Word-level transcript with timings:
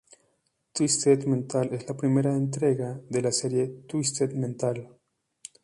Twisted 0.73 1.25
Metal 1.27 1.69
es 1.75 1.87
la 1.87 1.95
primera 1.95 2.35
entrega 2.35 2.99
de 3.07 3.21
la 3.21 3.31
serie 3.31 3.67
Twisted 3.87 4.31
Metal. 4.33 4.89